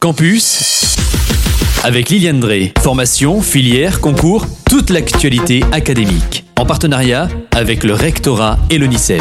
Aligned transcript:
Campus 0.00 0.94
avec 1.82 2.10
Liliane 2.10 2.38
Drey. 2.38 2.72
Formation, 2.78 3.40
filière, 3.40 4.00
concours, 4.00 4.46
toute 4.70 4.90
l'actualité 4.90 5.64
académique. 5.72 6.44
En 6.56 6.64
partenariat 6.64 7.26
avec 7.50 7.82
le 7.82 7.94
rectorat 7.94 8.58
et 8.70 8.78
l'ONICEP. 8.78 9.20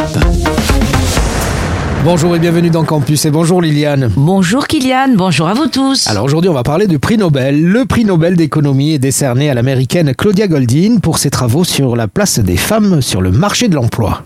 Bonjour 2.03 2.35
et 2.35 2.39
bienvenue 2.39 2.69
dans 2.69 2.83
Campus 2.83 3.25
et 3.25 3.31
bonjour 3.31 3.59
Liliane. 3.59 4.11
Bonjour 4.15 4.67
Kylian, 4.67 5.15
bonjour 5.15 5.47
à 5.47 5.55
vous 5.55 5.65
tous. 5.65 6.05
Alors 6.05 6.25
aujourd'hui 6.25 6.51
on 6.51 6.53
va 6.53 6.61
parler 6.61 6.85
du 6.85 6.99
prix 6.99 7.17
Nobel. 7.17 7.59
Le 7.59 7.85
prix 7.85 8.05
Nobel 8.05 8.35
d'économie 8.35 8.93
est 8.93 8.99
décerné 8.99 9.49
à 9.49 9.55
l'américaine 9.55 10.13
Claudia 10.13 10.47
Goldin 10.47 10.99
pour 11.01 11.17
ses 11.17 11.31
travaux 11.31 11.63
sur 11.63 11.95
la 11.95 12.07
place 12.07 12.37
des 12.37 12.55
femmes 12.55 13.01
sur 13.01 13.21
le 13.21 13.31
marché 13.31 13.67
de 13.67 13.73
l'emploi. 13.73 14.21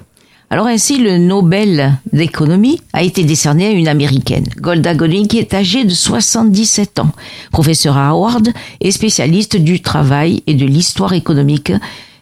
Alors 0.52 0.68
ainsi, 0.68 0.97
le 0.97 1.18
Nobel 1.18 1.97
d'économie 2.11 2.81
a 2.91 3.04
été 3.04 3.23
décerné 3.23 3.68
à 3.68 3.70
une 3.70 3.88
américaine, 3.88 4.43
Golda 4.57 4.93
Goldin, 4.93 5.25
qui 5.25 5.39
est 5.39 5.54
âgée 5.54 5.86
de 5.86 5.93
77 5.93 7.00
ans, 7.00 7.11
professeure 7.54 7.97
à 7.97 8.09
Howard 8.09 8.50
et 8.82 8.92
spécialiste 8.92 9.56
du 9.56 9.82
travail 9.82 10.43
et 10.47 10.54
de 10.54 10.65
l'histoire 10.65 11.14
économique. 11.14 11.71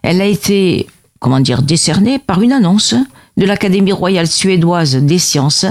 Elle 0.04 0.22
a 0.22 0.28
été, 0.28 0.86
comment 1.20 1.40
dire, 1.40 1.64
décernée 1.64 2.20
par 2.20 2.44
une 2.44 2.52
annonce 2.52 2.94
de 3.40 3.46
l'Académie 3.46 3.94
royale 3.94 4.28
suédoise 4.28 4.98
des 4.98 5.18
sciences 5.18 5.66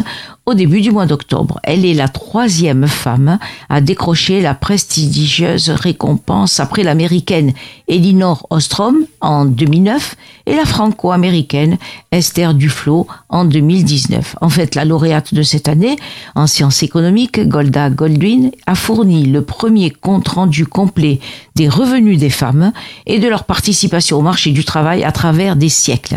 au 0.46 0.54
début 0.54 0.80
du 0.80 0.90
mois 0.90 1.04
d'octobre. 1.04 1.60
Elle 1.62 1.84
est 1.84 1.92
la 1.92 2.08
troisième 2.08 2.86
femme 2.86 3.38
à 3.68 3.82
décrocher 3.82 4.40
la 4.40 4.54
prestigieuse 4.54 5.68
récompense 5.68 6.60
après 6.60 6.82
l'américaine 6.82 7.52
Elinor 7.86 8.46
Ostrom 8.48 9.04
en 9.20 9.44
2009 9.44 10.16
et 10.46 10.56
la 10.56 10.64
franco-américaine 10.64 11.76
Esther 12.10 12.54
Duflo 12.54 13.06
en 13.28 13.44
2019. 13.44 14.36
En 14.40 14.48
fait, 14.48 14.74
la 14.74 14.86
lauréate 14.86 15.34
de 15.34 15.42
cette 15.42 15.68
année 15.68 15.96
en 16.34 16.46
sciences 16.46 16.82
économiques, 16.82 17.46
Golda 17.46 17.90
Goldwyn, 17.90 18.50
a 18.66 18.74
fourni 18.74 19.26
le 19.26 19.42
premier 19.42 19.90
compte 19.90 20.28
rendu 20.28 20.64
complet 20.64 21.20
des 21.54 21.68
revenus 21.68 22.18
des 22.18 22.30
femmes 22.30 22.72
et 23.04 23.18
de 23.18 23.28
leur 23.28 23.44
participation 23.44 24.16
au 24.16 24.22
marché 24.22 24.52
du 24.52 24.64
travail 24.64 25.04
à 25.04 25.12
travers 25.12 25.54
des 25.54 25.68
siècles. 25.68 26.16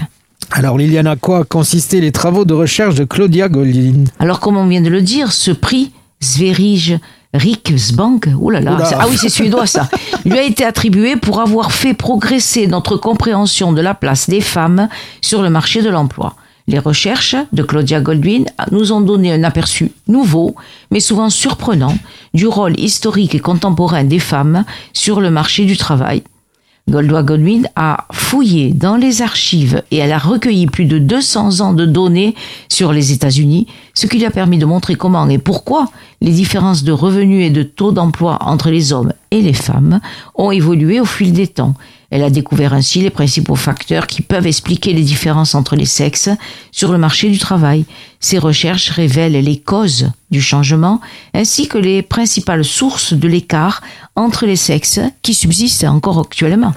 Alors 0.49 0.77
Liliane, 0.77 1.07
à 1.07 1.15
quoi 1.15 1.45
consistaient 1.45 2.01
les 2.01 2.11
travaux 2.11 2.45
de 2.45 2.53
recherche 2.53 2.95
de 2.95 3.03
Claudia 3.03 3.47
Goldin 3.47 4.05
Alors 4.19 4.39
comme 4.39 4.57
on 4.57 4.67
vient 4.67 4.81
de 4.81 4.89
le 4.89 5.01
dire, 5.01 5.31
ce 5.31 5.51
prix 5.51 5.91
Sverige 6.19 6.99
Riksbank, 7.33 8.25
là 8.25 8.59
là, 8.59 8.77
ah 8.99 9.05
oui 9.09 9.17
c'est 9.17 9.29
suédois 9.29 9.65
ça, 9.65 9.89
lui 10.25 10.37
a 10.37 10.43
été 10.43 10.65
attribué 10.65 11.15
pour 11.15 11.39
avoir 11.39 11.71
fait 11.71 11.93
progresser 11.93 12.67
notre 12.67 12.97
compréhension 12.97 13.71
de 13.71 13.81
la 13.81 13.93
place 13.93 14.29
des 14.29 14.41
femmes 14.41 14.89
sur 15.21 15.41
le 15.41 15.49
marché 15.49 15.81
de 15.81 15.89
l'emploi. 15.89 16.35
Les 16.67 16.79
recherches 16.79 17.35
de 17.53 17.63
Claudia 17.63 18.01
Goldwyn 18.01 18.45
nous 18.71 18.91
ont 18.91 19.01
donné 19.01 19.33
un 19.33 19.43
aperçu 19.43 19.91
nouveau, 20.07 20.55
mais 20.91 20.99
souvent 20.99 21.29
surprenant, 21.29 21.97
du 22.33 22.47
rôle 22.47 22.79
historique 22.79 23.33
et 23.33 23.39
contemporain 23.39 24.03
des 24.03 24.19
femmes 24.19 24.63
sur 24.93 25.21
le 25.21 25.31
marché 25.31 25.65
du 25.65 25.77
travail 25.77 26.23
Goldoa 26.89 27.23
Godwin 27.23 27.67
a 27.75 28.05
fouillé 28.11 28.73
dans 28.73 28.95
les 28.95 29.21
archives 29.21 29.83
et 29.91 29.97
elle 29.97 30.11
a 30.11 30.17
recueilli 30.17 30.67
plus 30.67 30.85
de 30.85 30.97
200 30.97 31.61
ans 31.61 31.73
de 31.73 31.85
données 31.85 32.35
sur 32.69 32.91
les 32.91 33.11
États-Unis, 33.11 33.67
ce 33.93 34.07
qui 34.07 34.17
lui 34.17 34.25
a 34.25 34.31
permis 34.31 34.57
de 34.57 34.65
montrer 34.65 34.95
comment 34.95 35.27
et 35.29 35.37
pourquoi 35.37 35.89
les 36.21 36.31
différences 36.31 36.83
de 36.83 36.91
revenus 36.91 37.45
et 37.45 37.49
de 37.49 37.63
taux 37.63 37.91
d'emploi 37.91 38.37
entre 38.41 38.69
les 38.69 38.93
hommes 38.93 39.13
et 39.31 39.41
les 39.41 39.53
femmes 39.53 39.99
ont 40.35 40.51
évolué 40.51 40.99
au 40.99 41.05
fil 41.05 41.33
des 41.33 41.47
temps. 41.47 41.75
Elle 42.11 42.23
a 42.23 42.29
découvert 42.29 42.73
ainsi 42.73 43.01
les 43.01 43.09
principaux 43.09 43.55
facteurs 43.55 44.05
qui 44.05 44.21
peuvent 44.21 44.45
expliquer 44.45 44.93
les 44.93 45.01
différences 45.01 45.55
entre 45.55 45.77
les 45.77 45.85
sexes 45.85 46.29
sur 46.71 46.91
le 46.91 46.97
marché 46.97 47.29
du 47.29 47.39
travail. 47.39 47.85
Ces 48.19 48.37
recherches 48.37 48.89
révèlent 48.89 49.41
les 49.43 49.57
causes 49.57 50.11
du 50.29 50.41
changement 50.41 50.99
ainsi 51.33 51.67
que 51.69 51.77
les 51.77 52.01
principales 52.01 52.65
sources 52.65 53.13
de 53.13 53.27
l'écart 53.27 53.81
entre 54.15 54.45
les 54.45 54.57
sexes 54.57 54.99
qui 55.21 55.33
subsistent 55.33 55.85
encore 55.85 56.19
actuellement. 56.19 56.73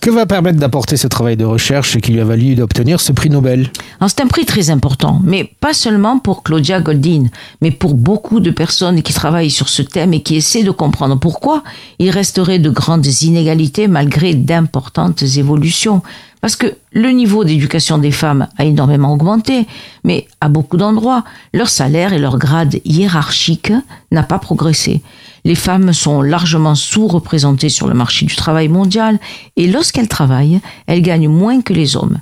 Que 0.00 0.08
va 0.08 0.24
permettre 0.24 0.58
d'apporter 0.58 0.96
ce 0.96 1.06
travail 1.08 1.36
de 1.36 1.44
recherche 1.44 1.98
qui 1.98 2.12
lui 2.12 2.22
a 2.22 2.24
valu 2.24 2.54
d'obtenir 2.54 3.02
ce 3.02 3.12
prix 3.12 3.28
Nobel? 3.28 3.70
C'est 4.08 4.22
un 4.22 4.28
prix 4.28 4.46
très 4.46 4.70
important, 4.70 5.20
mais 5.22 5.44
pas 5.44 5.74
seulement 5.74 6.18
pour 6.18 6.42
Claudia 6.42 6.80
Goldin, 6.80 7.24
mais 7.60 7.70
pour 7.70 7.92
beaucoup 7.92 8.40
de 8.40 8.50
personnes 8.50 9.02
qui 9.02 9.12
travaillent 9.12 9.50
sur 9.50 9.68
ce 9.68 9.82
thème 9.82 10.14
et 10.14 10.22
qui 10.22 10.36
essaient 10.36 10.62
de 10.62 10.70
comprendre 10.70 11.18
pourquoi 11.18 11.62
il 11.98 12.08
resterait 12.08 12.58
de 12.58 12.70
grandes 12.70 13.04
inégalités 13.20 13.88
malgré 13.88 14.32
d'importantes 14.32 15.22
évolutions. 15.22 16.00
Parce 16.40 16.56
que 16.56 16.74
le 16.92 17.10
niveau 17.10 17.44
d'éducation 17.44 17.98
des 17.98 18.10
femmes 18.10 18.48
a 18.56 18.64
énormément 18.64 19.12
augmenté, 19.12 19.66
mais 20.04 20.26
à 20.40 20.48
beaucoup 20.48 20.78
d'endroits, 20.78 21.24
leur 21.52 21.68
salaire 21.68 22.14
et 22.14 22.18
leur 22.18 22.38
grade 22.38 22.80
hiérarchique 22.86 23.74
n'a 24.10 24.22
pas 24.22 24.38
progressé. 24.38 25.02
Les 25.44 25.54
femmes 25.54 25.92
sont 25.92 26.22
largement 26.22 26.74
sous-représentées 26.74 27.68
sur 27.68 27.88
le 27.88 27.94
marché 27.94 28.26
du 28.26 28.36
travail 28.36 28.68
mondial 28.68 29.18
et 29.56 29.66
lorsqu'elles 29.66 30.08
travaillent, 30.08 30.60
elles 30.86 31.02
gagnent 31.02 31.28
moins 31.28 31.60
que 31.60 31.72
les 31.72 31.96
hommes. 31.96 32.18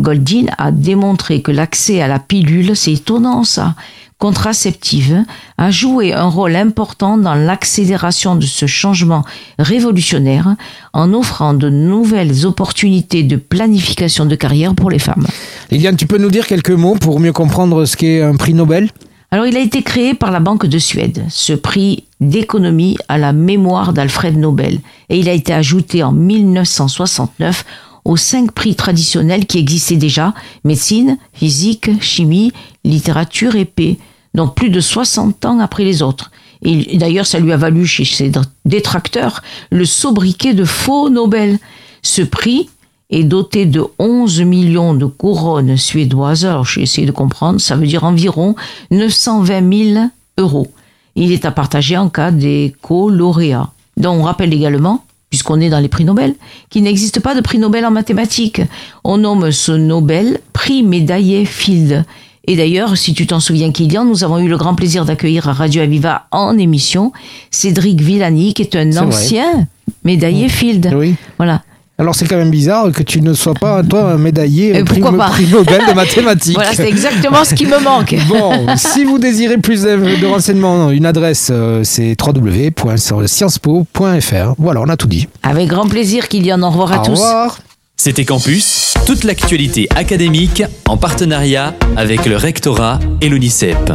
Goldin 0.00 0.46
a 0.58 0.72
démontré 0.72 1.40
que 1.40 1.52
l'accès 1.52 2.02
à 2.02 2.08
la 2.08 2.18
pilule, 2.18 2.74
c'est 2.74 2.92
étonnant 2.92 3.44
ça, 3.44 3.74
contraceptive, 4.18 5.24
a 5.58 5.70
joué 5.70 6.12
un 6.12 6.26
rôle 6.26 6.56
important 6.56 7.18
dans 7.18 7.34
l'accélération 7.34 8.36
de 8.36 8.46
ce 8.46 8.66
changement 8.66 9.24
révolutionnaire 9.58 10.56
en 10.92 11.12
offrant 11.12 11.54
de 11.54 11.68
nouvelles 11.68 12.46
opportunités 12.46 13.22
de 13.22 13.36
planification 13.36 14.26
de 14.26 14.34
carrière 14.34 14.74
pour 14.74 14.90
les 14.90 14.98
femmes. 14.98 15.26
Liliane, 15.70 15.96
tu 15.96 16.06
peux 16.06 16.18
nous 16.18 16.30
dire 16.30 16.46
quelques 16.46 16.70
mots 16.70 16.96
pour 16.96 17.20
mieux 17.20 17.32
comprendre 17.32 17.84
ce 17.84 17.96
qu'est 17.96 18.22
un 18.22 18.36
prix 18.36 18.54
Nobel? 18.54 18.90
Alors 19.34 19.48
il 19.48 19.56
a 19.56 19.60
été 19.60 19.82
créé 19.82 20.14
par 20.14 20.30
la 20.30 20.38
Banque 20.38 20.66
de 20.66 20.78
Suède, 20.78 21.24
ce 21.28 21.54
prix 21.54 22.04
d'économie 22.20 22.96
à 23.08 23.18
la 23.18 23.32
mémoire 23.32 23.92
d'Alfred 23.92 24.38
Nobel, 24.38 24.78
et 25.08 25.18
il 25.18 25.28
a 25.28 25.32
été 25.32 25.52
ajouté 25.52 26.04
en 26.04 26.12
1969 26.12 27.64
aux 28.04 28.16
cinq 28.16 28.52
prix 28.52 28.76
traditionnels 28.76 29.46
qui 29.46 29.58
existaient 29.58 29.96
déjà, 29.96 30.34
médecine, 30.62 31.18
physique, 31.32 32.00
chimie, 32.00 32.52
littérature 32.84 33.56
et 33.56 33.64
paix, 33.64 33.98
donc 34.34 34.54
plus 34.54 34.70
de 34.70 34.78
60 34.78 35.44
ans 35.46 35.58
après 35.58 35.82
les 35.82 36.00
autres. 36.00 36.30
Et 36.62 36.96
d'ailleurs, 36.96 37.26
ça 37.26 37.40
lui 37.40 37.50
a 37.50 37.56
valu 37.56 37.88
chez 37.88 38.04
ses 38.04 38.30
détracteurs 38.64 39.42
le 39.72 39.84
sobriquet 39.84 40.54
de 40.54 40.64
faux 40.64 41.10
Nobel. 41.10 41.58
Ce 42.02 42.22
prix 42.22 42.70
est 43.10 43.24
doté 43.24 43.66
de 43.66 43.84
11 43.98 44.42
millions 44.42 44.94
de 44.94 45.06
couronnes 45.06 45.76
suédoises. 45.76 46.44
Alors, 46.44 46.64
j'ai 46.64 46.82
essayé 46.82 47.06
de 47.06 47.12
comprendre, 47.12 47.60
ça 47.60 47.76
veut 47.76 47.86
dire 47.86 48.04
environ 48.04 48.54
920 48.90 49.92
000 49.92 50.06
euros. 50.38 50.68
Il 51.16 51.32
est 51.32 51.44
à 51.44 51.50
partager 51.50 51.96
en 51.96 52.08
cas 52.08 52.30
des 52.30 52.74
co-lauréats. 52.82 53.70
Donc, 53.96 54.20
on 54.20 54.24
rappelle 54.24 54.52
également, 54.52 55.04
puisqu'on 55.30 55.60
est 55.60 55.70
dans 55.70 55.78
les 55.78 55.88
prix 55.88 56.04
Nobel, 56.04 56.34
qu'il 56.70 56.82
n'existe 56.82 57.20
pas 57.20 57.34
de 57.34 57.40
prix 57.40 57.58
Nobel 57.58 57.86
en 57.86 57.90
mathématiques. 57.90 58.62
On 59.04 59.18
nomme 59.18 59.52
ce 59.52 59.72
Nobel 59.72 60.40
prix 60.52 60.82
médaillé 60.82 61.44
Field. 61.44 62.04
Et 62.46 62.56
d'ailleurs, 62.56 62.96
si 62.98 63.14
tu 63.14 63.26
t'en 63.26 63.40
souviens, 63.40 63.72
Kylian, 63.72 64.04
nous 64.04 64.22
avons 64.22 64.38
eu 64.38 64.48
le 64.48 64.58
grand 64.58 64.74
plaisir 64.74 65.04
d'accueillir 65.04 65.48
à 65.48 65.52
Radio 65.52 65.82
Aviva 65.82 66.26
en 66.30 66.58
émission 66.58 67.12
Cédric 67.50 68.00
Villani, 68.00 68.52
qui 68.52 68.62
est 68.62 68.76
un 68.76 68.96
ancien 68.96 69.66
médaillé 70.04 70.48
Field. 70.48 70.92
Oui. 70.94 71.14
Voilà. 71.38 71.62
Alors 71.96 72.16
c'est 72.16 72.26
quand 72.26 72.36
même 72.36 72.50
bizarre 72.50 72.90
que 72.90 73.04
tu 73.04 73.20
ne 73.20 73.34
sois 73.34 73.54
pas, 73.54 73.84
toi, 73.84 74.14
un 74.14 74.18
médaillé 74.18 74.82
prix, 74.82 75.00
prix, 75.00 75.46
Nobel 75.46 75.80
de 75.88 75.92
mathématiques. 75.94 76.56
voilà, 76.56 76.74
c'est 76.74 76.88
exactement 76.88 77.44
ce 77.44 77.54
qui 77.54 77.66
me 77.66 77.78
manque. 77.78 78.16
bon, 78.28 78.66
si 78.76 79.04
vous 79.04 79.20
désirez 79.20 79.58
plus 79.58 79.82
de 79.82 80.26
renseignements, 80.26 80.90
une 80.90 81.06
adresse, 81.06 81.50
euh, 81.52 81.84
c'est 81.84 82.16
www.sciencespo.fr. 82.20 84.54
Voilà, 84.58 84.80
on 84.80 84.88
a 84.88 84.96
tout 84.96 85.06
dit. 85.06 85.28
Avec 85.44 85.68
grand 85.68 85.86
plaisir, 85.86 86.26
Kylian. 86.28 86.60
Au 86.62 86.70
revoir 86.70 86.90
à 86.92 86.98
tous. 86.98 87.10
Au 87.10 87.12
revoir. 87.12 87.58
C'était 87.96 88.24
Campus, 88.24 88.94
toute 89.06 89.22
l'actualité 89.22 89.86
académique 89.94 90.64
en 90.88 90.96
partenariat 90.96 91.74
avec 91.96 92.26
le 92.26 92.36
rectorat 92.36 92.98
et 93.20 93.28
l'ONICEP. 93.28 93.92